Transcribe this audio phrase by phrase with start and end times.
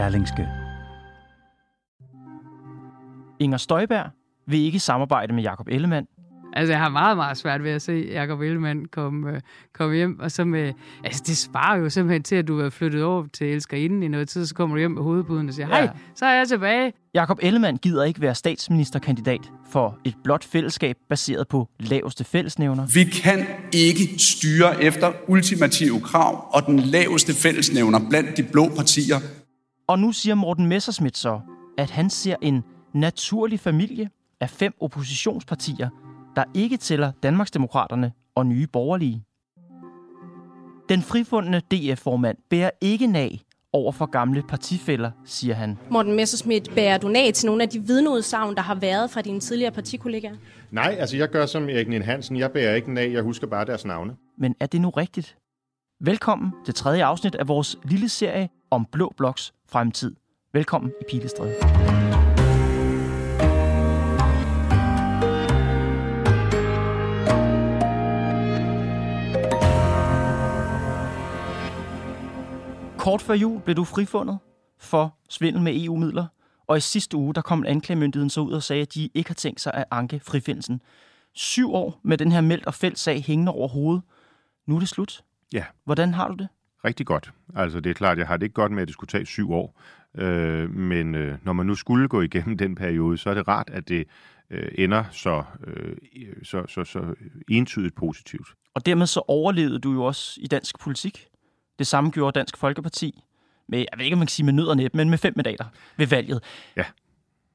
[0.00, 0.48] Berlingske.
[3.40, 4.10] Inger Støjberg
[4.46, 6.06] vil ikke samarbejde med Jakob Ellemann.
[6.52, 9.40] Altså, jeg har meget, meget svært ved at se Jacob Ellemann komme, øh,
[9.74, 10.72] komme hjem, og så med,
[11.04, 14.28] altså, det svarer jo simpelthen til, at du er flyttet over til Elskerinden i noget
[14.28, 15.88] tid, så kommer du hjem med hovedbuden og siger, hej, Ja.
[16.14, 16.92] så er jeg tilbage.
[17.14, 22.86] Jakob Ellemann gider ikke være statsministerkandidat for et blot fællesskab baseret på laveste fællesnævner.
[22.94, 29.16] Vi kan ikke styre efter ultimative krav og den laveste fællesnævner blandt de blå partier.
[29.88, 31.40] Og nu siger Morten Messerschmidt så,
[31.78, 35.88] at han ser en naturlig familie af fem oppositionspartier,
[36.36, 39.24] der ikke tæller Danmarksdemokraterne og Nye Borgerlige.
[40.88, 43.40] Den frifundne DF-formand bærer ikke nag
[43.72, 45.78] over for gamle partifælder, siger han.
[45.90, 49.40] Morten Messerschmidt, bærer du nag til nogle af de vidneudsagn, der har været fra dine
[49.40, 50.36] tidligere partikollegaer?
[50.70, 52.36] Nej, altså jeg gør som Erik Nien Hansen.
[52.36, 54.16] Jeg bærer ikke den af, jeg husker bare deres navne.
[54.38, 55.36] Men er det nu rigtigt?
[56.00, 60.16] Velkommen til tredje afsnit af vores lille serie om Blå Bloks fremtid.
[60.52, 61.54] Velkommen i Pilestræde.
[72.98, 74.38] Kort før jul blev du frifundet
[74.78, 76.26] for svindel med EU-midler,
[76.66, 79.34] og i sidste uge der kom anklagemyndigheden så ud og sagde, at de ikke har
[79.34, 80.82] tænkt sig at anke frifindelsen.
[81.34, 84.02] Syv år med den her meldt og fældt sag hængende over hovedet.
[84.66, 85.22] Nu er det slut.
[85.52, 86.48] Ja, Hvordan har du det?
[86.84, 87.32] rigtig godt.
[87.56, 89.52] Altså det er klart, jeg har det ikke godt med, at det skulle tage syv
[89.52, 89.80] år.
[90.14, 93.70] Øh, men øh, når man nu skulle gå igennem den periode, så er det rart,
[93.72, 94.06] at det
[94.50, 95.96] øh, ender så, øh,
[96.42, 97.14] så, så, så
[97.50, 98.48] entydigt positivt.
[98.74, 101.26] Og dermed så overlevede du jo også i dansk politik.
[101.78, 103.22] Det samme gjorde Dansk Folkeparti
[103.68, 105.32] med, jeg ved ikke, om man kan sige med nød og næb, men med fem
[105.36, 105.64] mandater
[105.96, 106.42] ved valget.
[106.76, 106.84] Ja.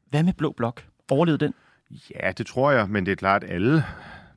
[0.09, 0.85] Hvad med Blå Blok?
[1.09, 1.53] Overlevede den?
[2.15, 3.83] Ja, det tror jeg, men det er klart, at alle,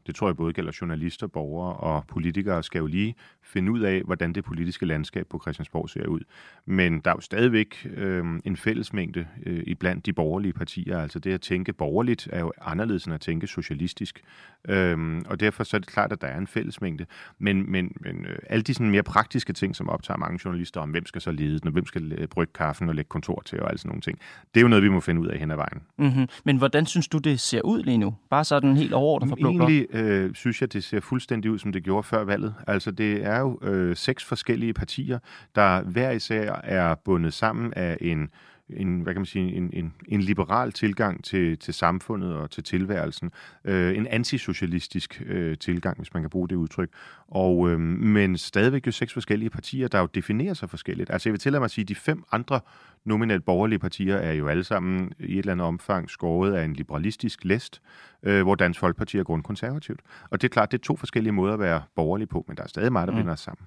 [0.06, 4.02] det tror jeg både gælder journalister, borgere og politikere, skal jo lige finde ud af,
[4.02, 6.20] hvordan det politiske landskab på Christiansborg ser ud.
[6.66, 10.98] Men der er jo stadigvæk øh, en fællesmængde øh, iblandt de borgerlige partier.
[10.98, 14.22] Altså det at tænke borgerligt er jo anderledes end at tænke socialistisk.
[14.68, 17.06] Øh, og derfor så er det klart, at der er en fællesmængde.
[17.38, 20.90] Men, men, men øh, alle de sådan mere praktiske ting, som optager mange journalister om,
[20.90, 23.60] hvem skal så lede den, og hvem skal øh, brygge kaffen og lægge kontor til
[23.60, 24.18] og alle sådan nogle ting,
[24.54, 25.82] det er jo noget, vi må finde ud af hen ad vejen.
[25.98, 26.28] Mm-hmm.
[26.44, 28.14] Men hvordan synes du, det ser ud lige nu?
[28.30, 29.50] Bare sådan helt overordnet for Blå?
[29.50, 32.54] Egentlig øh, synes jeg, det ser fuldstændig ud, som det gjorde før valget.
[32.66, 35.18] Altså, det er jo øh, seks forskellige partier,
[35.54, 38.30] der hver især er bundet sammen af en
[38.70, 42.62] en, hvad kan man sige, en, en, en liberal tilgang til, til samfundet og til
[42.62, 43.30] tilværelsen.
[43.64, 46.88] Øh, en antisocialistisk øh, tilgang, hvis man kan bruge det udtryk.
[47.28, 51.10] Og, øh, men stadigvæk jo seks forskellige partier, der jo definerer sig forskelligt.
[51.10, 52.60] Altså jeg vil tillade mig at sige, at de fem andre
[53.04, 56.72] nominelt borgerlige partier er jo alle sammen i et eller andet omfang skåret af en
[56.72, 57.82] liberalistisk læst,
[58.22, 60.00] øh, hvor Dansk Folkeparti er grundkonservativt.
[60.30, 62.62] Og det er klart, det er to forskellige måder at være borgerlig på, men der
[62.62, 63.18] er stadig meget, der Mm.
[63.20, 63.66] binder os sammen.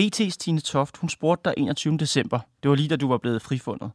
[0.00, 1.96] BT's Tine Toft, hun spurgte dig 21.
[1.96, 3.90] december, det var lige da du var blevet frifundet,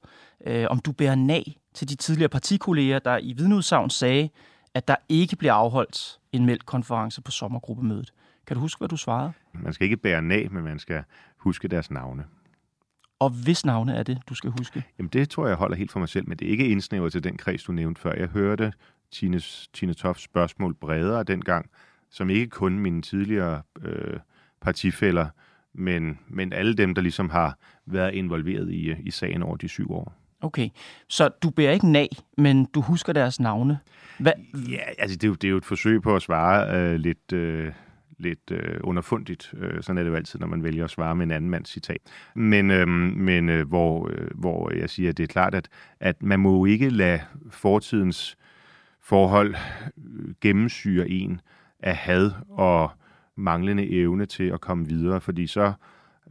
[0.47, 4.29] øh, om du bærer nag til de tidligere partikolleger, der i vidneudsagn sagde,
[4.73, 8.13] at der ikke bliver afholdt en meldt konference på sommergruppemødet.
[8.47, 9.31] Kan du huske, hvad du svarede?
[9.53, 11.03] Man skal ikke bære nag, men man skal
[11.37, 12.25] huske deres navne.
[13.19, 14.83] Og hvis navne er det, du skal huske?
[14.97, 17.23] Jamen det tror jeg holder helt for mig selv, men det er ikke indsnævret til
[17.23, 18.13] den kreds, du nævnte før.
[18.13, 18.73] Jeg hørte
[19.11, 21.69] Tines, Tine Tofts spørgsmål bredere dengang,
[22.09, 24.19] som ikke kun mine tidligere øh,
[24.61, 25.27] partifælder,
[25.79, 29.91] men, men alle dem, der ligesom har været involveret i, i sagen over de syv
[29.91, 30.13] år.
[30.41, 30.69] Okay,
[31.07, 33.79] så du bærer ikke nag, men du husker deres navne.
[34.19, 34.31] Hvad,
[34.69, 37.33] Ja, altså det er jo, det er jo et forsøg på at svare øh, lidt,
[37.33, 37.71] øh,
[38.17, 39.53] lidt øh, underfundigt.
[39.57, 41.69] Øh, sådan er det jo altid, når man vælger at svare med en anden mands
[41.69, 41.97] citat.
[42.35, 46.23] Men, øh, men øh, hvor, øh, hvor jeg siger, at det er klart, at, at
[46.23, 48.37] man må jo ikke lade fortidens
[49.01, 49.55] forhold
[49.97, 51.41] øh, gennemsyre en
[51.79, 52.91] af had og
[53.39, 55.73] manglende evne til at komme videre, fordi så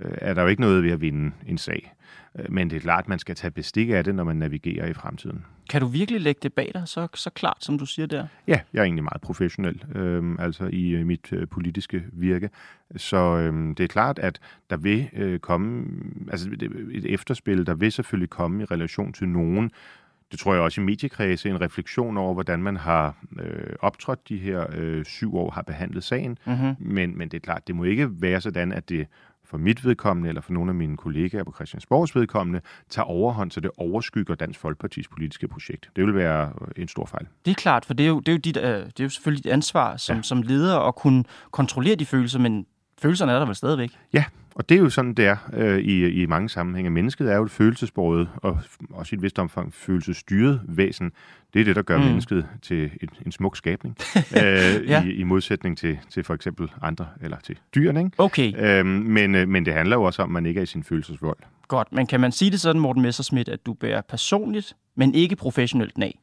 [0.01, 1.95] øh, er der jo ikke noget ved at vinde en sag.
[2.39, 4.87] Øh, Men det er klart, at man skal tage bestik af det, når man navigerer
[4.87, 5.45] i fremtiden.
[5.71, 8.27] kan du virkelig lægge det bag dig så, så klart, som du siger der?
[8.47, 12.51] Ja, jeg er egentlig meget professionel, øh, altså i øh, mit øh, politiske virke.
[12.97, 14.41] Så øh, det er klart, at
[14.71, 15.87] der vil øh, komme
[16.31, 16.63] altså et,
[16.93, 19.71] et efterspil, der vil selvfølgelig komme i relation til nogen.
[20.31, 24.37] Det tror jeg også i mediekredse, en refleksion over, hvordan man har øh, optrådt de
[24.37, 26.39] her øh, syv år, har behandlet sagen.
[26.47, 26.77] Mm-hmm.
[26.79, 29.07] Men, men det er klart, det må ikke være sådan, at det
[29.45, 33.61] for mit vedkommende, eller for nogle af mine kollegaer på Christiansborgs vedkommende, tager overhånd, så
[33.61, 35.91] det overskygger Dansk Folkepartis politiske projekt.
[35.97, 37.27] Det vil være en stor fejl.
[37.45, 39.09] Det er klart, for det er jo, det er jo, dit, øh, det er jo
[39.09, 40.23] selvfølgelig dit ansvar som, ja.
[40.23, 42.67] som leder at kunne kontrollere de følelser, men
[42.99, 43.91] følelserne er der vel stadigvæk?
[44.12, 44.25] Ja,
[44.55, 46.91] og det er jo sådan, det er øh, i, i mange sammenhænge.
[46.91, 48.59] Mennesket er jo et følelsesbordet, og
[48.91, 51.12] også i et vist omfang følelsesstyret væsen.
[51.55, 52.05] Det er det, der gør mm.
[52.05, 54.43] mennesket til en, en smuk skabning, øh,
[54.89, 55.05] ja.
[55.05, 58.00] i, i modsætning til, til for eksempel andre, eller til dyrene.
[58.00, 58.11] Ikke?
[58.19, 58.53] Okay.
[58.56, 60.85] Øhm, men, øh, men det handler jo også om, at man ikke er i sin
[60.85, 61.39] følelsesvold.
[61.69, 65.37] Godt, men kan man sige det sådan, Morten Messersmith, at du bærer personligt, men ikke
[65.37, 66.19] professionelt nag?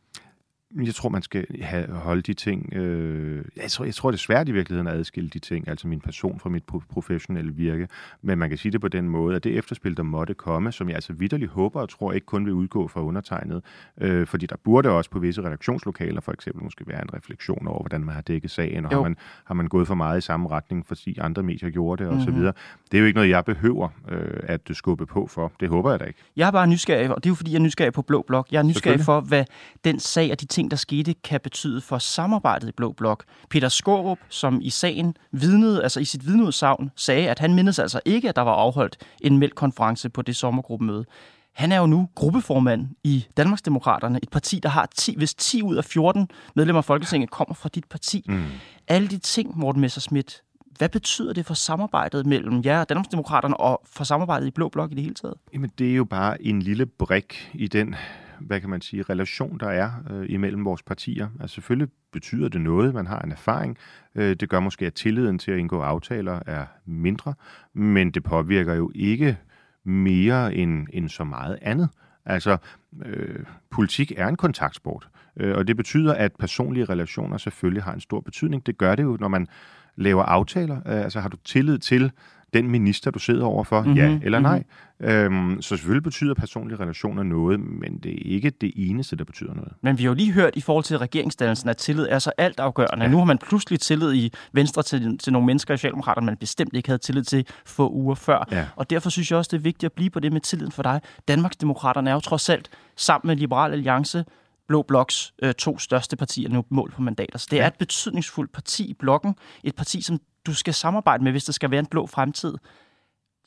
[0.84, 2.74] Jeg tror, man skal have, holde de ting...
[2.74, 5.88] Øh, jeg, tror, jeg tror, det er svært i virkeligheden at adskille de ting, altså
[5.88, 7.88] min person fra mit professionelle virke.
[8.22, 10.88] Men man kan sige det på den måde, at det efterspil, der måtte komme, som
[10.88, 13.64] jeg altså vidderligt håber og tror ikke kun vil udgå fra undertegnet,
[14.02, 17.80] øh, fordi der burde også på visse redaktionslokaler for eksempel måske være en refleksion over,
[17.80, 20.50] hvordan man har dækket sagen, og har man, har man gået for meget i samme
[20.50, 22.30] retning, fordi andre medier gjorde det, osv.
[22.30, 22.52] Mm-hmm.
[22.92, 25.52] Det er jo ikke noget, jeg behøver øh, at skubbe på for.
[25.60, 26.20] Det håber jeg da ikke.
[26.36, 28.48] Jeg er bare nysgerrig, og det er jo fordi, jeg er nysgerrig på Blå Blok.
[28.52, 29.46] Jeg er nysgerrig for, hvad
[29.84, 33.24] den sag og de ting, der skete, kan betyde for samarbejdet i Blå Blok.
[33.50, 38.00] Peter Skorup, som i sagen vidnede, altså i sit vidneudsagn, sagde, at han mindes altså
[38.06, 41.06] ikke, at der var afholdt en mælkkonference på det sommergruppemøde.
[41.54, 45.76] Han er jo nu gruppeformand i Danmarksdemokraterne, et parti, der har 10, hvis 10 ud
[45.76, 48.26] af 14 medlemmer af Folketinget kommer fra dit parti.
[48.28, 48.46] Mm.
[48.88, 50.42] Alle de ting, Morten Messerschmidt,
[50.78, 54.96] hvad betyder det for samarbejdet mellem jer Danmarksdemokraterne og for samarbejdet i Blå Blok i
[54.96, 55.36] det hele taget?
[55.54, 57.96] Jamen, det er jo bare en lille brik i den
[58.40, 61.30] hvad kan man sige, relation, der er øh, imellem vores partier.
[61.42, 63.78] Altså selvfølgelig betyder det noget, man har en erfaring.
[64.16, 67.34] Øh, det gør måske, at tilliden til at indgå aftaler er mindre,
[67.74, 69.38] men det påvirker jo ikke
[69.84, 71.90] mere end, end så meget andet.
[72.26, 72.58] Altså,
[73.06, 78.00] øh, politik er en kontaktsport, øh, og det betyder, at personlige relationer selvfølgelig har en
[78.00, 78.66] stor betydning.
[78.66, 79.48] Det gør det jo, når man
[79.96, 80.76] laver aftaler.
[80.76, 82.12] Øh, altså, har du tillid til
[82.54, 83.98] den minister, du sidder overfor, mm-hmm.
[83.98, 84.58] ja eller nej.
[85.00, 85.10] Mm-hmm.
[85.10, 89.54] Øhm, så selvfølgelig betyder personlige relationer noget, men det er ikke det eneste, der betyder
[89.54, 89.74] noget.
[89.82, 93.06] Men vi har jo lige hørt i forhold til regeringsdannelsen, at tillid er så altafgørende.
[93.06, 93.12] Ja.
[93.12, 96.74] Nu har man pludselig tillid i Venstre til, til nogle mennesker i Socialdemokraterne, man bestemt
[96.74, 98.48] ikke havde tillid til få uger før.
[98.52, 98.66] Ja.
[98.76, 100.84] Og derfor synes jeg også, det er vigtigt at blive på det med tilliden for
[100.84, 101.02] dig.
[101.28, 104.26] Danmarksdemokraterne er jo trods alt sammen med Liberal Alliance
[104.68, 107.38] Blå Bloks øh, to største partier nu mål på mandater.
[107.38, 107.64] Så det ja.
[107.64, 109.36] er et betydningsfuldt parti i blokken.
[109.64, 112.54] Et parti, som du skal samarbejde med, hvis der skal være en blå fremtid.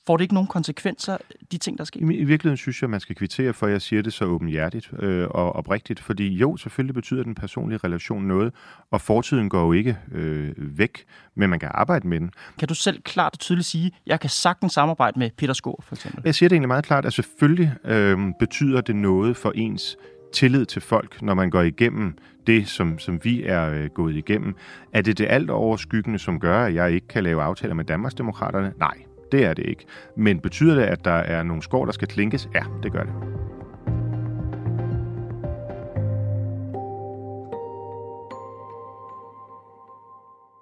[0.06, 1.16] Får det ikke nogen konsekvenser,
[1.52, 2.00] de ting, der sker?
[2.00, 5.26] I, virkeligheden synes jeg, man skal kvittere for, at jeg siger det så åbenhjertigt øh,
[5.30, 6.00] og oprigtigt.
[6.00, 8.54] Fordi jo, selvfølgelig betyder den personlige relation noget,
[8.90, 11.04] og fortiden går jo ikke øh, væk,
[11.34, 12.30] men man kan arbejde med den.
[12.58, 15.84] Kan du selv klart og tydeligt sige, at jeg kan sagtens samarbejde med Peter Skår,
[15.86, 16.22] for eksempel?
[16.24, 19.96] Jeg siger det egentlig meget klart, at selvfølgelig øh, betyder det noget for ens
[20.32, 22.14] tillid til folk, når man går igennem
[22.46, 24.54] det, som, som vi er øh, gået igennem.
[24.92, 28.72] Er det det alt overskyggende, som gør, at jeg ikke kan lave aftaler med Danmarksdemokraterne?
[28.78, 28.94] Nej,
[29.32, 29.84] det er det ikke.
[30.16, 32.48] Men betyder det, at der er nogle skår, der skal klinkes?
[32.54, 33.12] Ja, det gør det.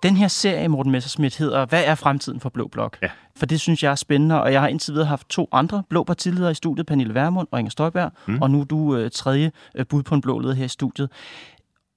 [0.06, 2.98] Den her serie, Morten Messerschmidt, hedder Hvad er fremtiden for Blå Blok?
[3.02, 3.08] Ja.
[3.36, 6.04] For det synes jeg er spændende, og jeg har indtil videre haft to andre blå
[6.04, 8.42] partiledere i studiet, Pernille Vermund og Inger Støjberg, mm.
[8.42, 11.10] og nu er du øh, tredje øh, bud på en blå leder her i studiet.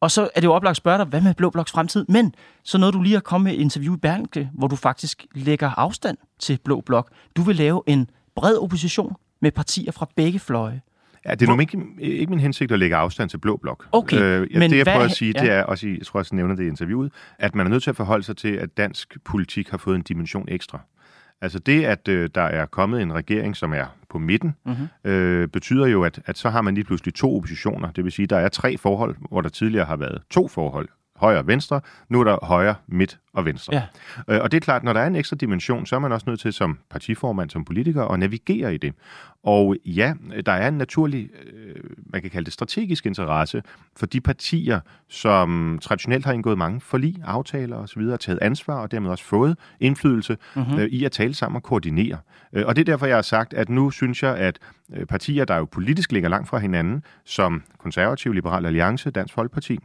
[0.02, 2.06] Og så er det jo oplagt at spørge dig, hvad med Blå Bloks fremtid?
[2.08, 2.34] Men
[2.64, 5.70] så noget du lige har kommet med et interview i Berlingske, hvor du faktisk lægger
[5.78, 7.12] afstand til Blå Blok.
[7.36, 10.82] Du vil lave en bred opposition med partier fra begge fløje.
[11.26, 11.62] Ja, det er Hvor...
[11.62, 13.86] ikke, ikke min hensigt at lægge afstand til Blå Blok.
[13.92, 15.42] Okay, øh, ja, men Det, jeg prøver at sige, ja.
[15.44, 17.70] det er også, i, jeg tror også, jeg nævner det i interviewet, at man er
[17.70, 20.80] nødt til at forholde sig til, at dansk politik har fået en dimension ekstra.
[21.42, 25.12] Altså det, at øh, der er kommet en regering, som er på midten, mm-hmm.
[25.12, 27.92] øh, betyder jo, at, at så har man lige pludselig to oppositioner.
[27.92, 30.90] Det vil sige, at der er tre forhold, hvor der tidligere har været to forhold
[31.20, 31.82] højre og venstre.
[32.10, 33.74] Nu er der højre, midt og venstre.
[33.74, 33.84] Ja.
[34.28, 36.30] Øh, og det er klart, når der er en ekstra dimension, så er man også
[36.30, 38.94] nødt til som partiformand, som politiker, at navigere i det.
[39.44, 40.14] Og ja,
[40.46, 43.64] der er en naturlig, øh, man kan kalde det strategisk interesse
[43.98, 49.10] for de partier, som traditionelt har indgået mange forlig, aftaler osv., taget ansvar og dermed
[49.10, 50.80] også fået indflydelse mm-hmm.
[50.80, 52.18] øh, i at tale sammen og koordinere.
[52.54, 54.60] Øh, og det er derfor, jeg har sagt, at nu synes jeg, at
[54.94, 59.80] øh, partier, der jo politisk ligger langt fra hinanden, som Konservativ, Liberal Alliance, Dansk Folkeparti,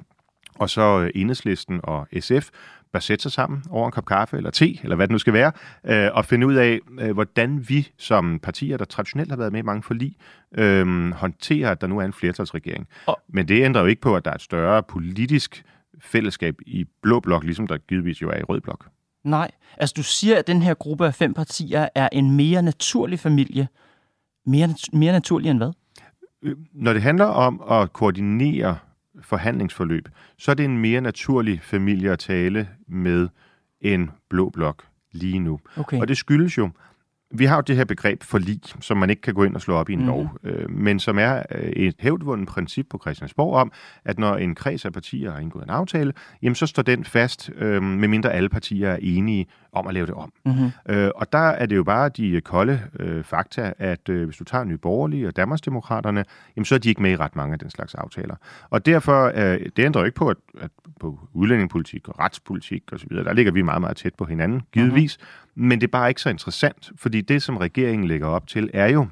[0.58, 2.50] og så øh, Enhedslisten og SF
[2.92, 5.32] bør sætte sig sammen over en kop kaffe eller te, eller hvad det nu skal
[5.32, 5.52] være,
[5.84, 9.60] øh, og finde ud af, øh, hvordan vi som partier, der traditionelt har været med
[9.60, 10.16] i mange forlig,
[10.58, 12.88] øh, håndterer, at der nu er en flertalsregering.
[13.06, 13.20] Og...
[13.28, 15.64] Men det ændrer jo ikke på, at der er et større politisk
[16.00, 18.86] fællesskab i blå blok, ligesom der givetvis jo er i rød blok.
[19.24, 23.18] Nej, altså du siger, at den her gruppe af fem partier er en mere naturlig
[23.18, 23.68] familie.
[24.46, 25.72] Mere, mere naturlig end hvad?
[26.72, 28.78] Når det handler om at koordinere
[29.24, 33.28] forhandlingsforløb, så er det en mere naturlig familie at tale med
[33.80, 35.60] en blå blok lige nu.
[35.76, 36.00] Okay.
[36.00, 36.70] Og det skyldes jo,
[37.34, 39.74] vi har jo det her begreb forlig, som man ikke kan gå ind og slå
[39.74, 40.06] op i en mm.
[40.06, 43.72] lov, øh, men som er øh, et hævdvundet princip på Christiansborg om,
[44.04, 46.12] at når en kreds af partier har indgået en aftale,
[46.42, 50.14] jamen så står den fast, øh, medmindre alle partier er enige om at lave det
[50.14, 50.32] om.
[50.44, 50.70] Mm-hmm.
[50.88, 54.44] Øh, og der er det jo bare de kolde øh, fakta, at øh, hvis du
[54.44, 56.24] tager Nye Borgerlige og Danmarksdemokraterne,
[56.56, 58.36] jamen så er de ikke med i ret mange af den slags aftaler.
[58.70, 63.08] Og derfor, øh, det ændrer jo ikke på, at, at på udlændingepolitik og retspolitik osv.,
[63.14, 65.18] der ligger vi meget, meget tæt på hinanden, givetvis.
[65.20, 65.43] Mm-hmm.
[65.54, 68.88] Men det er bare ikke så interessant, fordi det, som regeringen lægger op til, er
[68.88, 69.06] jo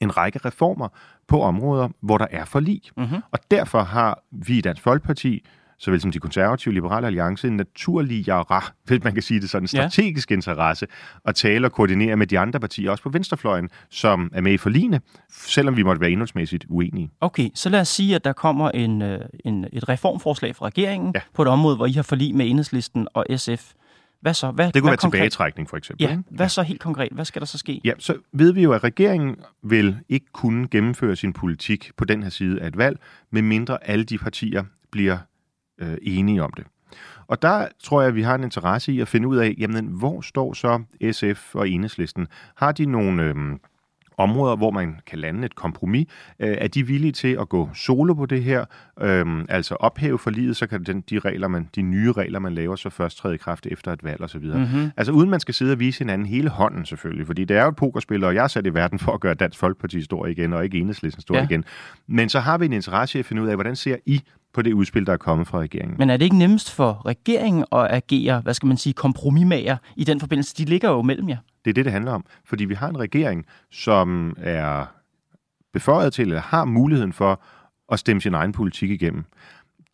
[0.00, 0.88] en række reformer
[1.28, 2.82] på områder, hvor der er forlig.
[2.96, 3.22] Mm-hmm.
[3.30, 5.44] Og derfor har vi i Dansk Folkeparti
[5.80, 10.30] såvel som de konservative liberale alliance, en naturligere, hvis man kan sige det sådan, strategisk
[10.30, 10.34] ja.
[10.34, 10.86] interesse
[11.24, 14.56] at tale og koordinere med de andre partier, også på venstrefløjen, som er med i
[14.56, 17.10] forligende, selvom vi måtte være indholdsmæssigt uenige.
[17.20, 21.12] Okay, så lad os sige, at der kommer en, øh, en, et reformforslag fra regeringen
[21.14, 21.20] ja.
[21.34, 23.72] på et område, hvor I har forlig med enhedslisten og SF.
[24.20, 24.50] Hvad så?
[24.50, 25.18] Hvad, det kunne hvad være konkret?
[25.18, 26.06] tilbagetrækning, for eksempel.
[26.08, 26.48] Ja, hvad ja.
[26.48, 27.12] så helt konkret?
[27.12, 27.80] Hvad skal der så ske?
[27.84, 32.22] Ja, så ved vi jo, at regeringen vil ikke kunne gennemføre sin politik på den
[32.22, 32.98] her side af et valg,
[33.30, 35.18] medmindre alle de partier bliver
[35.80, 36.64] øh, enige om det.
[37.26, 39.86] Og der tror jeg, at vi har en interesse i at finde ud af, jamen,
[39.86, 42.28] hvor står så SF og Enhedslisten?
[42.54, 43.34] Har de nogle øh,
[44.20, 46.06] områder, hvor man kan lande et kompromis?
[46.40, 48.64] Øh, er de villige til at gå solo på det her?
[49.00, 52.54] Øh, altså ophæve for livet, så kan den, de, regler, man, de nye regler, man
[52.54, 54.44] laver, så først træde i kraft efter et valg osv.
[54.44, 54.90] Mm-hmm.
[54.96, 57.68] Altså uden man skal sidde og vise hinanden hele hånden selvfølgelig, fordi det er jo
[57.68, 60.52] et pokerspil, og jeg er sat i verden for at gøre Dansk Folkeparti stor igen,
[60.52, 61.44] og ikke Enhedslisten stor ja.
[61.44, 61.64] igen.
[62.06, 64.22] Men så har vi en interesse i at finde ud af, hvordan ser I
[64.54, 65.98] på det udspil, der er kommet fra regeringen.
[65.98, 70.04] Men er det ikke nemmest for regeringen at agere, hvad skal man sige, kompromismager i
[70.04, 70.54] den forbindelse?
[70.56, 71.36] De ligger jo mellem jer.
[71.64, 72.24] Det er det, det handler om.
[72.44, 74.86] Fordi vi har en regering, som er
[75.72, 77.42] beføjet til, eller har muligheden for
[77.92, 79.24] at stemme sin egen politik igennem.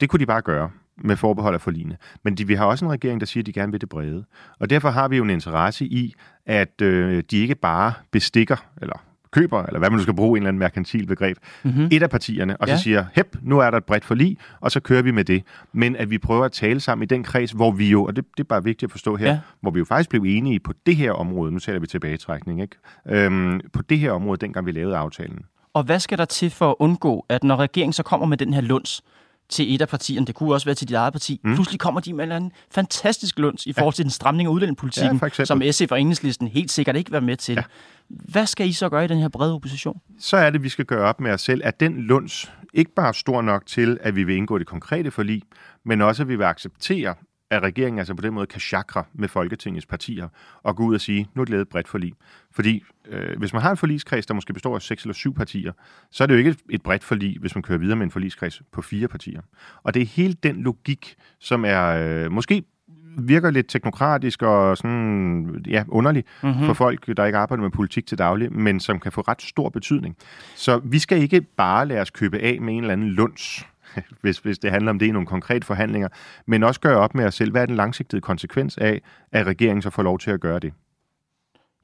[0.01, 1.97] Det kunne de bare gøre med forbehold af forligende.
[2.25, 4.25] Men de, vi har også en regering, der siger, at de gerne vil det brede.
[4.59, 6.15] Og derfor har vi jo en interesse i,
[6.47, 10.43] at øh, de ikke bare bestikker, eller køber, eller hvad man nu skal bruge, en
[10.43, 11.89] eller anden merkantil begreb, mm-hmm.
[11.93, 12.77] et af partierne, og ja.
[12.77, 15.43] så siger, hep, nu er der et bredt forlig, og så kører vi med det.
[15.73, 18.25] Men at vi prøver at tale sammen i den kreds, hvor vi jo, og det,
[18.37, 19.39] det er bare vigtigt at forstå her, ja.
[19.61, 22.77] hvor vi jo faktisk blev enige på det her område, nu taler vi tilbagetrækning, ikke?
[23.09, 25.39] Øhm, på det her område, dengang vi lavede aftalen.
[25.75, 28.55] Og hvad skal der til for at undgå, at når regeringen så kommer med den
[28.55, 29.03] her lunds,
[29.49, 31.55] til et af partierne, det kunne også være til dit eget parti, mm.
[31.55, 34.05] pludselig kommer de med en fantastisk lunds i forhold til ja.
[34.05, 37.37] den stramning af udlændingepolitikken, ja, som SF og Enhedslisten helt sikkert ikke vil være med
[37.37, 37.55] til.
[37.55, 37.63] Ja.
[38.09, 40.01] Hvad skal I så gøre i den her brede opposition?
[40.19, 43.09] Så er det, vi skal gøre op med os selv, at den lunds ikke bare
[43.09, 45.43] er stor nok til, at vi vil indgå det konkrete forlig,
[45.85, 47.15] men også, at vi vil acceptere,
[47.51, 50.29] at regeringen altså på den måde kan chakre med Folketingets partier
[50.63, 52.13] og gå ud og sige, nu er det lavet et bredt forlig.
[52.51, 55.73] Fordi øh, hvis man har en forligskreds, der måske består af seks eller syv partier,
[56.11, 58.63] så er det jo ikke et bredt forlig, hvis man kører videre med en forligskreds
[58.73, 59.41] på fire partier.
[59.83, 62.65] Og det er hele den logik, som er øh, måske
[63.19, 66.67] virker lidt teknokratisk og sådan, ja, underlig mm-hmm.
[66.67, 69.69] for folk, der ikke arbejder med politik til daglig, men som kan få ret stor
[69.69, 70.17] betydning.
[70.55, 73.67] Så vi skal ikke bare lade os købe af med en eller anden lunds,
[74.23, 76.09] hvis, hvis det handler om det i nogle konkrete forhandlinger,
[76.47, 79.01] men også gøre op med os selv, hvad er den langsigtede konsekvens af,
[79.33, 80.73] at regeringen så får lov til at gøre det.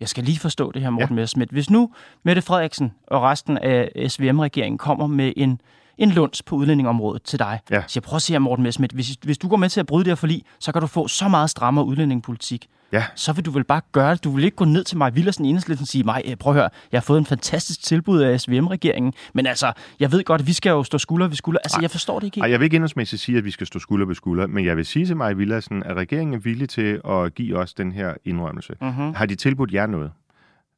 [0.01, 1.15] Jeg skal lige forstå det her, Morten ja.
[1.15, 1.51] Messerschmidt.
[1.51, 1.93] Hvis nu
[2.23, 5.61] Mette Frederiksen og resten af SVM-regeringen kommer med en
[5.99, 7.61] en lunds på udlændingområdet til dig.
[7.71, 7.83] Ja.
[7.87, 10.05] Så jeg prøver at sige, Morten Messerschmidt, hvis, hvis du går med til at bryde
[10.05, 12.69] det her forlig, så kan du få så meget strammere udlændingepolitik.
[12.93, 13.05] Ja.
[13.15, 14.25] Så vil du vel bare gøre det.
[14.25, 16.69] Du vil ikke gå ned til mig, Villersen Enhedslisten og sige, mig, prøv at høre,
[16.93, 20.53] jeg har fået en fantastisk tilbud af SVM-regeringen, men altså, jeg ved godt, at vi
[20.53, 21.61] skal jo stå skulder ved skulder.
[21.65, 21.83] Altså, Ej.
[21.83, 22.41] jeg forstår det ikke.
[22.41, 24.77] Ej, jeg vil ikke indholdsmæssigt sige, at vi skal stå skulder ved skulder, men jeg
[24.77, 28.15] vil sige til mig, Villersen, at regeringen er villig til at give os den her
[28.25, 28.73] indrømmelse.
[28.83, 29.17] Uh-huh.
[29.17, 30.11] Har de tilbudt jer noget?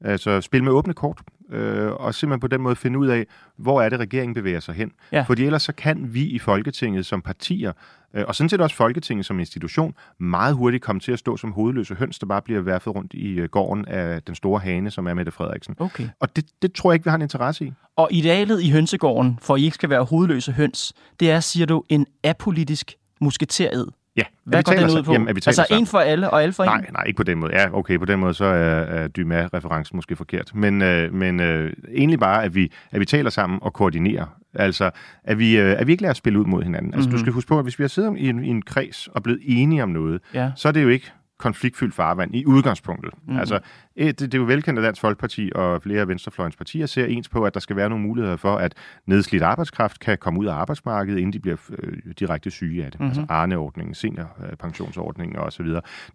[0.01, 1.21] Altså spil med åbne kort,
[1.51, 4.75] øh, og simpelthen på den måde finde ud af, hvor er det, regeringen bevæger sig
[4.75, 4.93] hen.
[5.13, 5.23] Ja.
[5.23, 7.73] Fordi ellers så kan vi i Folketinget som partier,
[8.15, 11.53] øh, og sådan set også Folketinget som institution, meget hurtigt komme til at stå som
[11.53, 15.07] hovedløse høns, der bare bliver værfet rundt i øh, gården af den store hane, som
[15.07, 15.77] er Mette Frederiksen.
[15.79, 16.09] Okay.
[16.21, 17.73] Og det, det tror jeg ikke, vi har en interesse i.
[17.97, 21.85] Og idealet i hønsegården, for I ikke skal være hovedløse høns, det er, siger du,
[21.89, 24.23] en apolitisk musketeret Ja.
[24.45, 25.13] Hvad går den ud på?
[25.13, 25.83] Jamen, vi altså sammen.
[25.83, 26.85] en for alle og alle for nej, en?
[26.93, 27.61] Nej, ikke på den måde.
[27.61, 30.55] Ja, okay, på den måde så er, er Dumas-referencen måske forkert.
[30.55, 34.27] Men, øh, men øh, egentlig bare, at vi, at vi taler sammen og koordinerer.
[34.55, 34.91] Altså,
[35.25, 36.95] at vi, øh, at vi ikke lader os spille ud mod hinanden.
[36.95, 37.11] Altså, mm-hmm.
[37.11, 37.25] du mhm.
[37.25, 39.41] skal huske på, at hvis vi har siddet i en, i en kreds og blevet
[39.43, 40.51] enige om noget, ja.
[40.57, 43.13] så er det jo ikke konfliktfyldt farvand i udgangspunktet.
[43.29, 43.39] Mm.
[43.39, 43.59] Altså,
[43.97, 47.29] det, det er jo velkendt, at Dansk Folkeparti og flere af venstrefløjens partier ser ens
[47.29, 48.75] på, at der skal være nogle muligheder for, at
[49.07, 53.01] nedslidt arbejdskraft kan komme ud af arbejdsmarkedet, inden de bliver øh, direkte syge af det.
[53.01, 53.09] Mm-hmm.
[53.09, 55.67] Altså Arne-ordningen, seniorpensionsordningen osv.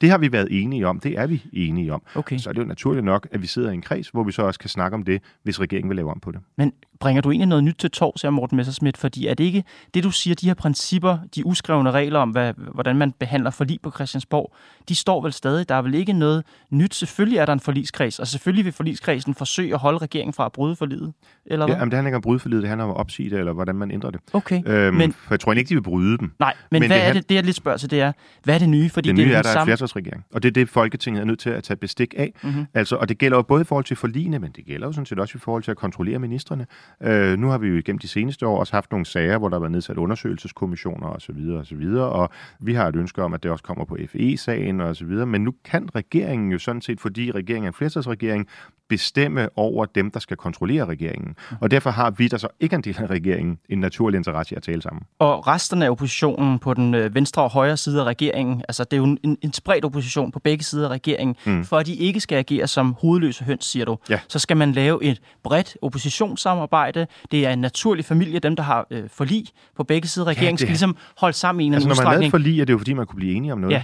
[0.01, 0.99] Det har vi været enige om.
[0.99, 2.01] Det er vi enige om.
[2.15, 2.37] Okay.
[2.37, 4.41] Så er det jo naturligt nok, at vi sidder i en kreds, hvor vi så
[4.41, 6.39] også kan snakke om det, hvis regeringen vil lave om på det.
[6.57, 8.97] Men bringer du egentlig noget nyt til tors her, Morten Messerschmidt?
[8.97, 12.53] Fordi er det ikke det, du siger, de her principper, de uskrevne regler om, hvad,
[12.73, 14.53] hvordan man behandler forlig på Christiansborg,
[14.89, 15.69] de står vel stadig.
[15.69, 16.95] Der er vel ikke noget nyt.
[16.95, 20.51] Selvfølgelig er der en forligskreds, og selvfølgelig vil forligskredsen forsøge at holde regeringen fra at
[20.51, 21.13] bryde forliget.
[21.45, 21.75] Eller hvad?
[21.75, 23.53] Ja, jamen, det handler ikke om bryde forlidet, det handler om at opsige det, eller
[23.53, 24.19] hvordan man ændrer det.
[24.33, 26.31] Okay, Øhm, men, for jeg tror ikke, de vil bryde dem.
[26.39, 28.11] nej, men, men hvad det er det, det jeg lidt spørger til, det er,
[28.43, 28.89] hvad er det nye?
[28.89, 29.65] Fordi Det det nye er, den at der er en samme...
[29.69, 30.25] flertalsregering.
[30.33, 32.33] Og det er det, Folketinget er nødt til at tage bestik af.
[32.43, 32.65] Mm-hmm.
[32.73, 35.05] Altså, og det gælder jo både i forhold til forligene, men det gælder jo sådan
[35.05, 36.65] set også i forhold til at kontrollere ministerne.
[37.03, 39.55] Øh, nu har vi jo igennem de seneste år også haft nogle sager, hvor der
[39.55, 41.35] har været nedsat undersøgelseskommissioner osv.
[41.57, 44.81] Og, så videre, og vi har et ønske om, at det også kommer på FE-sagen
[44.81, 45.25] og så videre.
[45.25, 48.47] Men nu kan regeringen jo sådan set, fordi regeringen er en flertalsregering,
[48.89, 51.35] bestemme over dem, der skal kontrollere regeringen.
[51.61, 54.53] Og derfor har vi, der så ikke er en del af regeringen, en naturlig interesse
[54.53, 55.03] i at tale sammen.
[55.19, 58.93] Og resten af oppositionen på den øh, venstre og højre side af regeringen, altså det
[58.93, 61.65] er jo en, en, spredt opposition på begge sider af regeringen, mm.
[61.65, 64.19] for at de ikke skal agere som hovedløse høns, siger du, Ja.
[64.27, 67.07] så skal man lave et bredt oppositionssamarbejde.
[67.31, 70.53] Det er en naturlig familie, dem der har øh, forlig på begge sider af regeringen,
[70.53, 72.73] det skal ligesom holde sammen i en Altså, eller når man lavede forlig, er det
[72.73, 73.73] jo fordi, man kunne blive enige om noget.
[73.73, 73.83] Ja,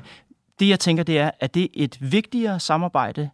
[0.60, 3.30] det jeg tænker, det er, at det er et vigtigere samarbejde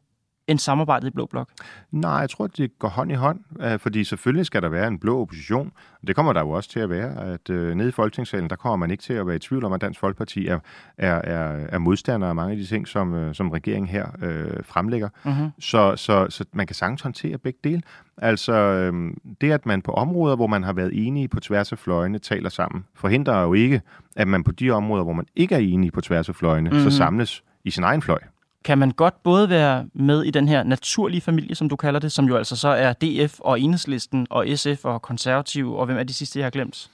[0.52, 1.50] end samarbejdet i Blå Blok.
[1.92, 5.00] Nej, jeg tror, det går hånd i hånd, øh, fordi selvfølgelig skal der være en
[5.00, 5.72] blå opposition.
[6.08, 8.76] Det kommer der jo også til at være, at øh, nede i Folketingssalen, der kommer
[8.76, 10.60] man ikke til at være i tvivl om, at Dansk Folkeparti er,
[10.98, 14.64] er, er, er modstander af mange af de ting, som, øh, som regeringen her øh,
[14.64, 15.10] fremlægger.
[15.24, 15.50] Mm-hmm.
[15.60, 17.82] Så, så, så man kan sagtens håndtere begge dele.
[18.18, 21.78] Altså, øh, det at man på områder, hvor man har været enige på tværs af
[21.78, 23.82] fløjene, taler sammen, forhindrer jo ikke,
[24.16, 26.90] at man på de områder, hvor man ikke er enige på tværs af fløjene, mm-hmm.
[26.90, 28.20] så samles i sin egen fløj.
[28.66, 32.12] Kan man godt både være med i den her naturlige familie, som du kalder det,
[32.12, 36.04] som jo altså så er DF og Enhedslisten og SF og Konservativ, og hvem er
[36.04, 36.90] de sidste, jeg har glemt?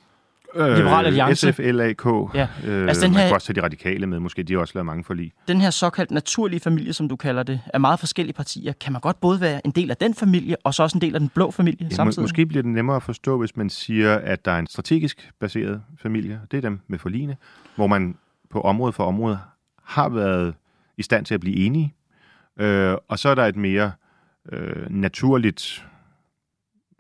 [0.56, 1.52] Liberal Alliance.
[1.54, 2.06] SF, LAK.
[2.34, 2.48] Ja.
[2.66, 4.44] Øh, Altså, den man her- kan også tage de radikale med, måske.
[4.44, 5.32] De har også lavet mange forlig.
[5.48, 8.74] Den her såkaldt naturlige familie, som du kalder det, er meget forskellige partier.
[8.74, 11.14] Kan man godt både være en del af den familie, og så også en del
[11.14, 12.22] af den blå familie Ja, må, samtidig?
[12.24, 15.82] måske bliver det nemmere at forstå, hvis man siger, at der er en strategisk baseret
[16.02, 16.40] familie.
[16.52, 17.36] Det er dem med forligene,
[17.76, 18.16] hvor man
[18.50, 19.40] på område for område
[19.84, 20.54] har været
[20.98, 21.94] i stand til at blive enige.
[22.60, 23.92] Øh, og så er der et mere
[24.52, 25.86] øh, naturligt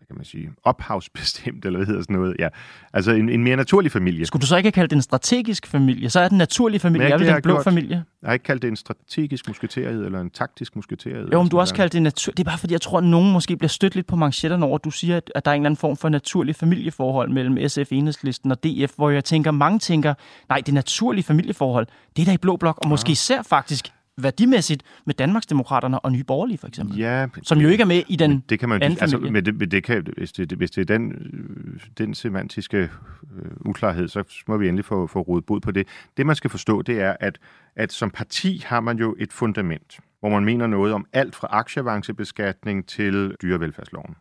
[0.07, 2.35] kan man sige, ophavsbestemt, eller hvad hedder sådan noget.
[2.39, 2.47] Ja.
[2.93, 4.25] Altså en, en mere naturlig familie.
[4.25, 6.09] Skulle du så ikke have kaldt det en strategisk familie?
[6.09, 7.63] Så er den naturlige familie, Men det vel har den jeg blå gjort.
[7.63, 8.03] familie?
[8.21, 11.29] Jeg har ikke kaldt det en strategisk musketeriet, eller en taktisk musketeriet.
[11.33, 12.31] Jo, men du har også kaldt det natur...
[12.31, 14.75] Det er bare fordi, jeg tror, at nogen måske bliver stødt lidt på manchetterne over,
[14.77, 17.69] at du siger, at at der er en eller anden form for naturlig familieforhold mellem
[17.69, 20.13] SF, Enhedslisten og DF, hvor jeg tænker, mange tænker,
[20.49, 24.83] nej, det naturlige familieforhold, det er der i Blå Blok, og måske især faktisk værdimæssigt
[25.05, 26.97] med Danmarksdemokraterne og Nye Borgerlige, for eksempel.
[26.97, 29.31] Ja, Som jo ikke er med i den det kan man anden altså, familie.
[29.31, 33.51] men det, men det kan, hvis, det, hvis det er den, øh, den semantiske øh,
[33.59, 35.87] uklarhed, så må vi endelig få, få rodet bod på det.
[36.17, 37.39] Det, man skal forstå, det er, at,
[37.75, 41.47] at som parti har man jo et fundament, hvor man mener noget om alt fra
[41.51, 44.15] aktieavancebeskatning til dyrevelfærdsloven.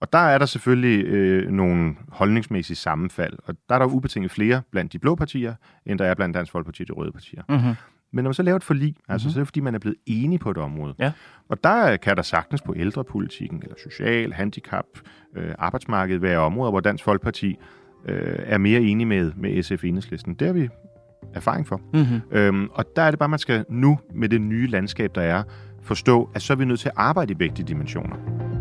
[0.00, 4.62] Og der er der selvfølgelig øh, nogle holdningsmæssige sammenfald, og der er der ubetinget flere
[4.70, 5.54] blandt de blå partier,
[5.86, 7.42] end der er blandt Dansk Folkeparti og de røde partier.
[7.48, 7.74] Mm-hmm.
[8.16, 9.12] Men når man så laver et forlig, mm-hmm.
[9.12, 10.94] altså, så er det fordi, man er blevet enige på et område.
[10.98, 11.12] Ja.
[11.48, 14.84] Og der kan der sagtens på ældrepolitikken, eller social, handicap,
[15.36, 17.56] øh, arbejdsmarkedet være områder, hvor Dansk Folkeparti
[18.08, 20.34] øh, er mere enige med, med SF Enhedslisten.
[20.34, 20.68] Det har vi
[21.34, 21.80] erfaring for.
[21.94, 22.20] Mm-hmm.
[22.30, 25.42] Øhm, og der er det bare, man skal nu, med det nye landskab, der er,
[25.82, 28.55] forstå, at så er vi nødt til at arbejde i begge dimensioner.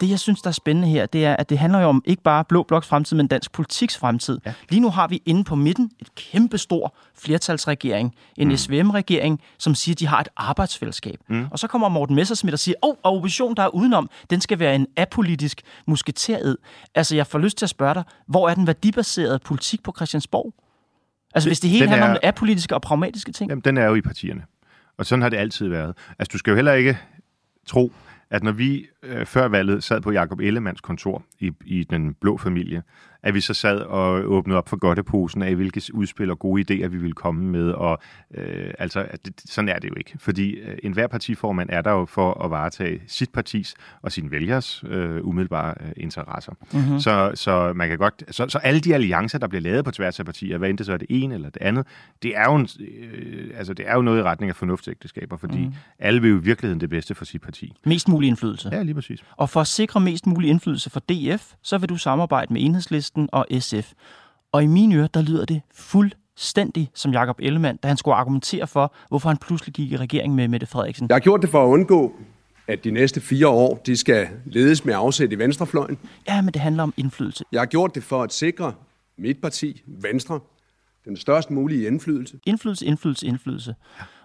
[0.00, 2.22] Det, jeg synes, der er spændende her, det er, at det handler jo om ikke
[2.22, 4.40] bare Blå Bloks fremtid, men dansk politiks fremtid.
[4.46, 4.52] Ja.
[4.68, 8.56] Lige nu har vi inde på midten et kæmpestor flertalsregering, en mm.
[8.56, 11.20] SVM-regering, som siger, at de har et arbejdsfællesskab.
[11.28, 11.46] Mm.
[11.50, 14.40] Og så kommer Morten Messersmith og siger, åh, oh, og oppositionen, der er udenom, den
[14.40, 16.56] skal være en apolitisk musketered.
[16.94, 20.54] Altså, jeg får lyst til at spørge dig, hvor er den værdibaserede politik på Christiansborg?
[21.34, 23.50] Altså, hvis det hele den handler er- om apolitiske og pragmatiske ting.
[23.50, 24.42] Jamen, den er jo i partierne.
[24.98, 25.94] Og sådan har det altid været.
[26.18, 26.98] Altså, du skal jo heller ikke
[27.66, 27.92] tro,
[28.30, 32.36] at når vi øh, før valget sad på Jakob Ellemanns kontor i, i den blå
[32.36, 32.82] familie,
[33.22, 36.88] at vi så sad og åbnede op for godteposen af, hvilke udspil og gode idéer
[36.88, 37.70] vi ville komme med.
[37.70, 37.98] Og
[38.34, 40.12] øh, altså, at det, sådan er det jo ikke.
[40.18, 44.84] Fordi øh, enhver partiformand er der jo for at varetage sit partis og sin vælgers
[44.86, 46.52] øh, umiddelbare øh, interesser.
[46.72, 47.00] Mm-hmm.
[47.00, 48.24] Så, så man kan godt...
[48.30, 50.86] Så, så alle de alliancer, der bliver lavet på tværs af partier, hvad end det
[50.86, 51.86] så er det ene eller det andet,
[52.22, 55.66] det er jo, en, øh, altså, det er jo noget i retning af fornuftsægteskaber, fordi
[55.66, 55.74] mm.
[55.98, 57.72] alle vil jo i virkeligheden det bedste for sit parti.
[57.86, 58.68] Mest mulig indflydelse.
[58.72, 59.20] Ja, lige præcis.
[59.36, 63.28] Og for at sikre mest mulig indflydelse for DF, så vil du samarbejde med Enhedslisten
[63.32, 63.92] og SF.
[64.52, 68.66] Og i mine ører, der lyder det fuldstændig som Jakob Ellemann, da han skulle argumentere
[68.66, 71.06] for, hvorfor han pludselig gik i regering med Mette Frederiksen.
[71.08, 72.14] Jeg har gjort det for at undgå,
[72.66, 75.98] at de næste fire år, de skal ledes med afsæt i venstrefløjen.
[76.28, 77.44] Ja, men det handler om indflydelse.
[77.52, 78.72] Jeg har gjort det for at sikre
[79.18, 80.40] mit parti, Venstre,
[81.04, 82.40] den størst mulige indflydelse.
[82.46, 83.74] Indflydelse, indflydelse, indflydelse.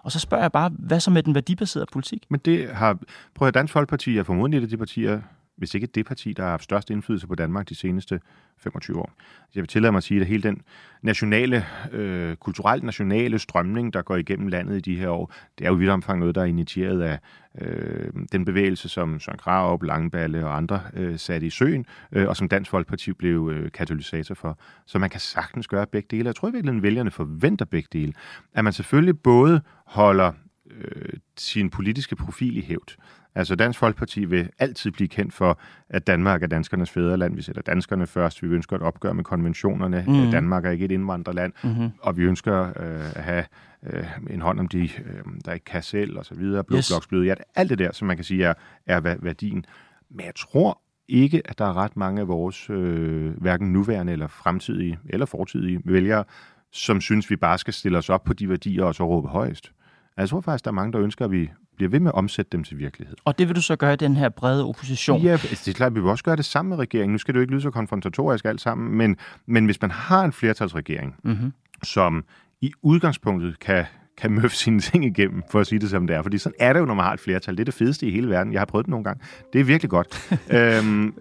[0.02, 2.24] Og så spørger jeg bare, hvad så med den værdibaserede politik?
[2.30, 2.98] Men det har,
[3.34, 5.20] prøv at Dansk Folkeparti er formodentlig et af de partier,
[5.56, 8.20] hvis ikke det parti, der har haft størst indflydelse på Danmark de seneste
[8.58, 9.12] 25 år.
[9.54, 10.62] Jeg vil tillade mig at sige, at hele den
[11.02, 15.68] nationale, øh, kulturelt nationale strømning, der går igennem landet i de her år, det er
[15.68, 17.18] jo i vidt omfang noget, der er initieret af
[17.60, 22.36] øh, den bevægelse, som Søren Krarup, Langballe og andre øh, satte i søen, øh, og
[22.36, 24.58] som Dansk Folkeparti blev øh, katalysator for.
[24.86, 26.26] Så man kan sagtens gøre begge dele.
[26.26, 28.12] Jeg tror virkelig, at vælgerne forventer begge dele.
[28.54, 30.32] At man selvfølgelig både holder
[30.70, 32.96] øh, sin politiske profil i hævd,
[33.36, 37.36] Altså Dansk Folkeparti vil altid blive kendt for, at Danmark er danskernes fædreland.
[37.36, 38.42] Vi sætter danskerne først.
[38.42, 40.04] Vi ønsker et opgør med konventionerne.
[40.06, 40.30] Mm.
[40.30, 41.52] Danmark er ikke et indvandrerland.
[41.64, 41.90] Mm-hmm.
[42.00, 43.44] Og vi ønsker øh, at have
[43.86, 46.64] øh, en hånd om de, øh, der ikke kan selv, og så videre.
[46.64, 46.92] Blå yes.
[47.12, 48.54] ja, alt det der, som man kan sige er,
[48.86, 49.64] er værdien.
[50.10, 54.26] Men jeg tror ikke, at der er ret mange af vores øh, hverken nuværende eller
[54.26, 56.24] fremtidige eller fortidige vælgere,
[56.72, 59.72] som synes, vi bare skal stille os op på de værdier og så råbe højst.
[60.16, 62.14] Altså, jeg tror faktisk, der er mange, der ønsker, at vi bliver ved med at
[62.14, 63.16] omsætte dem til virkelighed.
[63.24, 65.20] Og det vil du så gøre i den her brede opposition?
[65.20, 67.12] Ja, altså, det er klart, vi vil også gøre det sammen med regeringen.
[67.12, 70.24] Nu skal det jo ikke lyde så konfrontatorisk alt sammen, men, men hvis man har
[70.24, 71.52] en flertalsregering, mm-hmm.
[71.82, 72.24] som
[72.60, 73.84] i udgangspunktet kan
[74.16, 76.22] kan møffe sine ting igennem, for at sige det som det er.
[76.22, 77.54] Fordi sådan er det jo, når man har et flertal.
[77.54, 78.52] Det er det fedeste i hele verden.
[78.52, 79.24] Jeg har prøvet det nogle gange.
[79.52, 80.30] Det er virkelig godt.
[80.50, 81.14] øhm,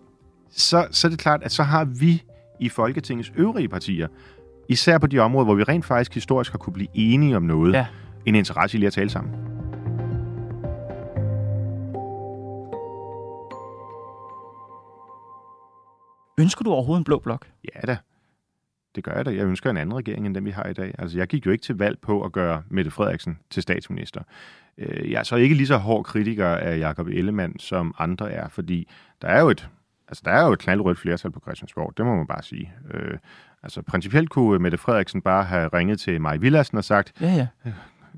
[0.52, 2.24] så, så er det klart, at så har vi
[2.60, 4.08] i Folketingets øvrige partier,
[4.70, 7.74] især på de områder, hvor vi rent faktisk historisk har kunne blive enige om noget,
[7.74, 7.86] ja.
[8.26, 9.46] En interesse i lige at tale sammen.
[16.40, 17.48] Ønsker du overhovedet en blå blok?
[17.76, 17.98] Ja da.
[18.96, 19.30] Det gør jeg da.
[19.32, 20.96] Jeg ønsker en anden regering, end den vi har i dag.
[21.00, 24.22] Altså, jeg gik jo ikke til valg på at gøre Mette Frederiksen til statsminister.
[24.78, 28.50] Øh, jeg er så ikke lige så hård kritiker af Jakob Ellemann, som andre er,
[28.50, 28.88] fordi
[29.22, 29.70] der er jo et,
[30.08, 31.94] altså, der er jo et knaldrødt flertal på Christiansborg.
[31.98, 32.74] Det må man bare sige.
[32.94, 33.18] Øh,
[33.64, 37.72] altså, principielt kunne Mette Frederiksen bare have ringet til Maj Villassen og sagt, ja, ja.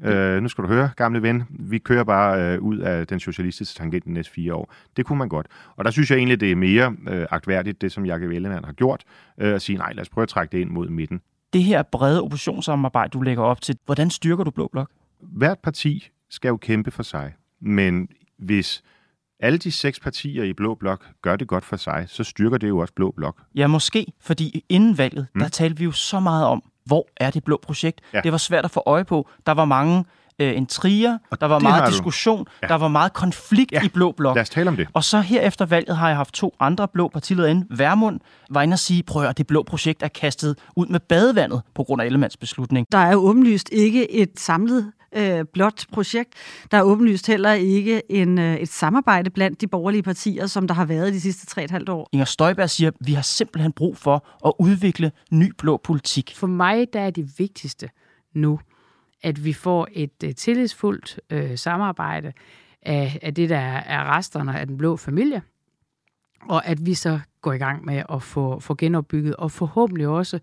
[0.04, 3.78] Øh, nu skal du høre, gamle ven, vi kører bare øh, ud af den socialistiske
[3.78, 4.74] tangent de næste fire år.
[4.98, 5.48] Det kunne man godt.
[5.76, 8.74] Og der synes jeg egentlig, det er mere øh, aktværdigt, det som Jakob Ellemann har
[8.74, 9.04] gjort,
[9.38, 11.22] øh, at sige, nej, lad os prøve at trække det ind mod midten.
[11.54, 14.92] Det her brede oppositionssamarbejde, du lægger op til, hvordan styrker du Blå Blok?
[15.22, 18.08] Hvert parti skal jo kæmpe for sig, men
[18.38, 18.84] hvis
[19.40, 22.68] alle de seks partier i Blå Blok gør det godt for sig, så styrker det
[22.68, 23.42] jo også Blå Blok.
[23.56, 25.42] Ja, måske, fordi inden valget, mm.
[25.42, 28.02] der talte vi jo så meget om, hvor er det blå projekt?
[28.14, 28.22] Ja.
[28.22, 29.30] Det var svært at få øje på.
[29.46, 30.06] Der var mange
[30.40, 32.68] øh, intriger, og der var meget diskussion, ja.
[32.68, 33.84] der var meget konflikt ja.
[33.84, 34.36] i Blå Blok.
[34.36, 34.88] Lad os tale om det.
[34.94, 37.66] Og så her efter valget har jeg haft to andre blå partiledere ind.
[37.70, 38.20] Værmund
[38.50, 41.84] var inde og sige, prøv at det blå projekt er kastet ud med badevandet på
[41.84, 42.88] grund af Ellemands beslutning.
[42.92, 46.34] Der er jo åbenlyst ikke et samlet øh, blot projekt.
[46.72, 50.76] Der er åbenlyst heller ikke en, øh, et samarbejde blandt de borgerlige partier, som der
[50.76, 52.10] har været de sidste tre et halvt år.
[52.12, 56.34] Inger Støjberg siger, at vi har simpelthen brug for at udvikle ny blå politik.
[56.36, 57.90] For mig der er det vigtigste
[58.34, 58.60] nu,
[59.24, 62.34] at vi får et uh, tillidsfuldt uh, samarbejde
[62.82, 65.42] af, af det, der er resterne af den blå familie,
[66.50, 70.40] og at vi så går i gang med at få, få genopbygget, og forhåbentlig også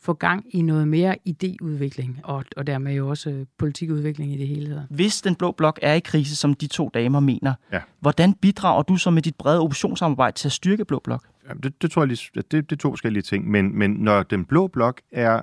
[0.00, 4.66] få gang i noget mere idéudvikling, og, og dermed jo også politikudvikling i det hele
[4.66, 4.86] taget.
[4.90, 7.80] Hvis den blå blok er i krise, som de to damer mener, ja.
[8.00, 11.24] hvordan bidrager du så med dit brede oppositionssamarbejde til at styrke blå blok?
[11.48, 14.22] Jamen, det, det tror jeg lige, det, det er to forskellige ting, men, men når
[14.22, 15.40] den blå blok er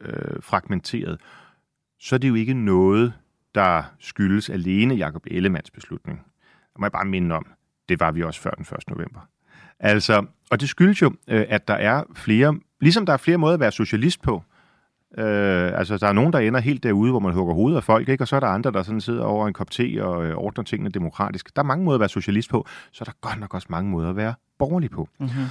[0.00, 1.20] øh, fragmenteret,
[2.00, 3.12] så er det jo ikke noget,
[3.54, 6.18] der skyldes alene Jakob Ellemanns beslutning.
[6.72, 7.46] Det må jeg bare minde om,
[7.88, 8.88] det var vi også før den 1.
[8.88, 9.20] november.
[9.80, 13.54] Altså, og det skyldes jo, øh, at der er flere, ligesom der er flere måder
[13.54, 14.42] at være socialist på.
[15.18, 18.08] Øh, altså, der er nogen, der ender helt derude, hvor man hugger hovedet af folk,
[18.08, 18.24] ikke?
[18.24, 20.64] og så er der andre, der sådan sidder over en kop te og øh, ordner
[20.64, 21.56] tingene demokratisk.
[21.56, 23.90] Der er mange måder at være socialist på, så er der godt nok også mange
[23.90, 25.08] måder at være borgerlig på.
[25.18, 25.44] Mm-hmm.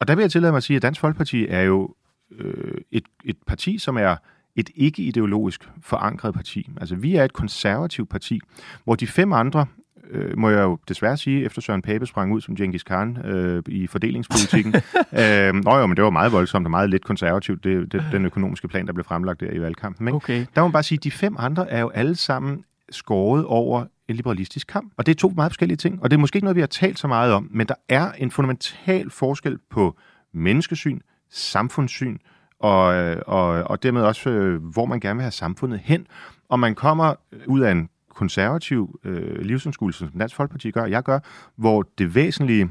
[0.00, 1.94] Og der vil jeg tillade mig at sige, at Dansk Folkeparti er jo
[2.38, 4.16] øh, et, et parti, som er
[4.56, 6.70] et ikke-ideologisk forankret parti.
[6.80, 8.40] Altså, vi er et konservativt parti,
[8.84, 9.66] hvor de fem andre
[10.10, 13.62] øh, må jeg jo desværre sige, efter Søren Pape sprang ud som Genghis Khan øh,
[13.68, 14.74] i fordelingspolitikken.
[15.20, 18.24] øh, nå jo, men det var meget voldsomt og meget lidt konservativt, det, det, den
[18.24, 20.04] økonomiske plan, der blev fremlagt der i valgkampen.
[20.04, 20.46] Men okay.
[20.54, 23.84] der må man bare sige, at de fem andre er jo alle sammen skåret over
[24.08, 24.92] en liberalistisk kamp.
[24.96, 26.66] Og det er to meget forskellige ting, og det er måske ikke noget, vi har
[26.66, 29.96] talt så meget om, men der er en fundamental forskel på
[30.34, 32.18] menneskesyn, samfundssyn,
[32.60, 32.84] og,
[33.26, 36.06] og, og dermed også, øh, hvor man gerne vil have samfundet hen.
[36.48, 37.14] Og man kommer
[37.46, 41.18] ud af en konservativ øh, livsanskuelse, som Dansk Folkeparti gør, jeg gør,
[41.56, 42.70] hvor det væsentlige,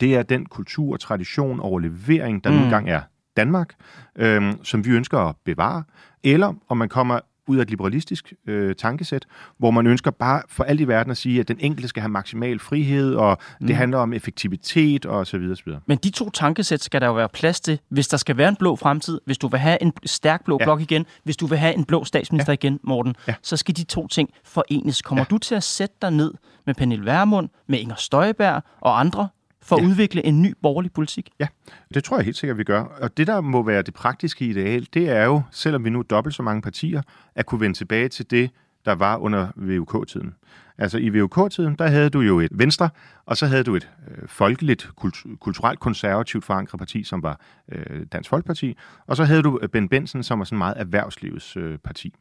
[0.00, 2.56] det er den kultur, tradition og levering, der mm.
[2.56, 3.00] nu engang er
[3.36, 3.74] Danmark,
[4.16, 5.82] øh, som vi ønsker at bevare,
[6.24, 9.26] eller om man kommer ud af et liberalistisk øh, tankesæt,
[9.58, 12.10] hvor man ønsker bare for alt i verden at sige, at den enkelte skal have
[12.10, 13.66] maksimal frihed, og mm.
[13.66, 15.80] det handler om effektivitet og så videre, så videre.
[15.86, 18.56] Men de to tankesæt skal der jo være plads til, hvis der skal være en
[18.56, 20.64] blå fremtid, hvis du vil have en stærk blå ja.
[20.64, 22.54] blok igen, hvis du vil have en blå statsminister ja.
[22.54, 23.34] igen, Morten, ja.
[23.42, 25.02] så skal de to ting forenes.
[25.02, 25.34] Kommer ja.
[25.34, 26.34] du til at sætte dig ned
[26.66, 29.28] med Pernille Vermund, med Inger Støjberg og andre
[29.68, 29.88] for at ja.
[29.88, 31.30] udvikle en ny borgerlig politik?
[31.40, 31.46] Ja,
[31.94, 32.80] det tror jeg helt sikkert, vi gør.
[32.80, 36.02] Og det, der må være det praktiske ideal, det er jo, selvom vi nu er
[36.02, 37.02] dobbelt så mange partier,
[37.34, 38.50] at kunne vende tilbage til det,
[38.84, 40.34] der var under VUK-tiden.
[40.78, 42.90] Altså i VUK-tiden, der havde du jo et Venstre,
[43.26, 47.40] og så havde du et øh, folkeligt, kultur- kulturelt konservativt forankret parti, som var
[47.72, 48.76] øh, Dansk Folkeparti,
[49.06, 52.14] og så havde du Ben Benson, som var sådan meget erhvervslivets øh, parti.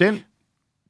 [0.00, 0.18] Den,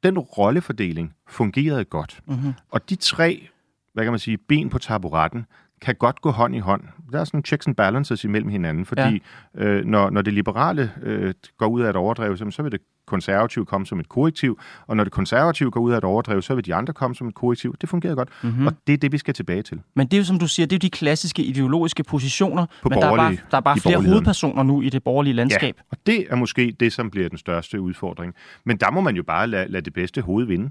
[0.02, 2.20] den rollefordeling fungerede godt.
[2.26, 2.52] Mm-hmm.
[2.70, 3.48] Og de tre,
[3.92, 5.46] hvad kan man sige, ben på taburetten,
[5.84, 6.82] kan godt gå hånd i hånd.
[7.12, 9.22] Der er sådan checks and balances imellem hinanden, fordi
[9.58, 9.64] ja.
[9.64, 13.66] øh, når, når det liberale øh, går ud af et overdrev, så vil det konservative
[13.66, 16.64] komme som et korrektiv, og når det konservative går ud af et overdrev, så vil
[16.64, 17.76] de andre komme som et korrektiv.
[17.80, 18.66] Det fungerer godt, mm-hmm.
[18.66, 19.80] og det er det, vi skal tilbage til.
[19.94, 22.88] Men det er jo, som du siger, det er jo de klassiske ideologiske positioner, På
[22.88, 25.76] men der er bare, der er bare flere hovedpersoner nu i det borgerlige landskab.
[25.76, 28.34] Ja, og det er måske det, som bliver den største udfordring.
[28.64, 30.70] Men der må man jo bare lade, lade det bedste hoved vinde.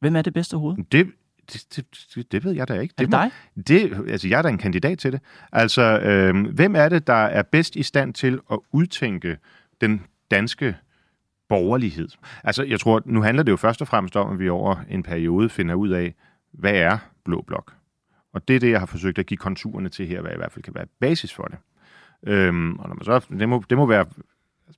[0.00, 0.76] Hvem er det bedste hoved?
[0.92, 1.06] Det,
[1.52, 2.94] det, det, det ved jeg da ikke.
[2.98, 3.62] Er det, det må,
[4.02, 5.20] Det, altså, jeg er da en kandidat til det.
[5.52, 9.38] Altså, øh, hvem er det, der er bedst i stand til at udtænke
[9.80, 10.76] den danske
[11.48, 12.08] borgerlighed?
[12.44, 15.02] Altså, jeg tror, nu handler det jo først og fremmest om, at vi over en
[15.02, 16.14] periode finder ud af,
[16.52, 17.74] hvad er Blå Blok?
[18.32, 20.52] Og det er det, jeg har forsøgt at give konturerne til her, hvad i hvert
[20.52, 21.58] fald kan være basis for det.
[22.26, 24.06] Øhm, og når man så, det, må, det må være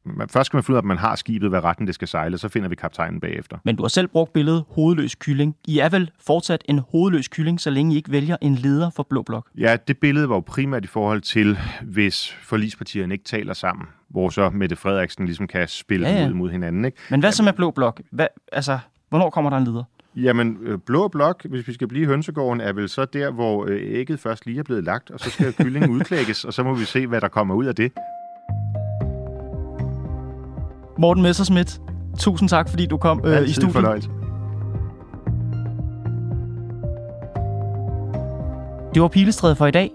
[0.04, 2.08] man, først skal man finde ud af, at man har skibet, hvad retten det skal
[2.08, 3.58] sejle, så finder vi kaptajnen bagefter.
[3.64, 5.56] Men du har selv brugt billedet hovedløs kylling.
[5.64, 9.02] I er vel fortsat en hovedløs kylling, så længe I ikke vælger en leder for
[9.02, 9.48] Blå Blok?
[9.58, 14.28] Ja, det billede var jo primært i forhold til, hvis forlispartierne ikke taler sammen, hvor
[14.28, 16.28] så Mette Frederiksen ligesom kan spille ja, ja.
[16.28, 16.84] ud mod hinanden.
[16.84, 16.98] Ikke?
[17.10, 18.00] Men hvad så med Blå Blok?
[18.10, 19.84] Hvad, altså, hvornår kommer der en leder?
[20.16, 23.80] Jamen, øh, blå blok, hvis vi skal blive hønsegården, er vel så der, hvor øh,
[23.82, 26.84] ægget først lige er blevet lagt, og så skal kyllingen udklækkes, og så må vi
[26.84, 27.92] se, hvad der kommer ud af det.
[31.00, 31.80] Morten Messerschmidt,
[32.18, 33.72] tusind tak, fordi du kom øh, i studiet.
[33.72, 34.08] Fornøjelse.
[38.94, 39.90] Det var Pilestræde for i dag.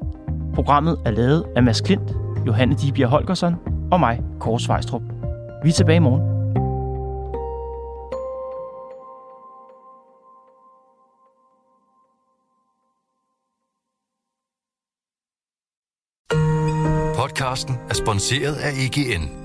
[0.54, 2.16] Programmet er lavet af Mads Klint,
[2.48, 3.56] Johanne Dibjerg Holgersen
[3.92, 5.02] og mig, Kåre Svejstrup.
[5.64, 6.36] Vi er tilbage i morgen.
[17.16, 19.45] Podcasten er sponsoreret af EGN.